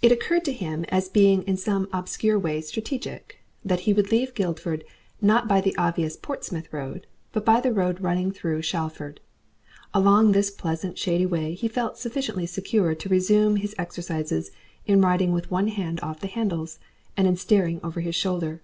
It 0.00 0.10
occurred 0.10 0.44
to 0.46 0.52
him 0.52 0.84
as 0.88 1.08
being 1.08 1.42
in 1.44 1.56
some 1.56 1.88
obscure 1.92 2.36
way 2.36 2.60
strategic, 2.62 3.36
that 3.64 3.78
he 3.86 3.92
would 3.92 4.10
leave 4.10 4.34
Guildford 4.34 4.82
not 5.20 5.46
by 5.46 5.60
the 5.60 5.76
obvious 5.76 6.16
Portsmouth 6.16 6.72
road, 6.72 7.06
but 7.30 7.44
by 7.44 7.60
the 7.60 7.72
road 7.72 8.00
running 8.00 8.32
through 8.32 8.62
Shalford. 8.62 9.20
Along 9.94 10.32
this 10.32 10.50
pleasant 10.50 10.98
shady 10.98 11.26
way 11.26 11.54
he 11.54 11.68
felt 11.68 11.96
sufficiently 11.96 12.44
secure 12.46 12.96
to 12.96 13.08
resume 13.08 13.54
his 13.54 13.76
exercises 13.78 14.50
in 14.88 15.00
riding 15.00 15.30
with 15.30 15.48
one 15.48 15.68
hand 15.68 16.00
off 16.02 16.18
the 16.18 16.26
handles, 16.26 16.80
and 17.16 17.28
in 17.28 17.36
staring 17.36 17.78
over 17.84 18.00
his 18.00 18.16
shoulder. 18.16 18.62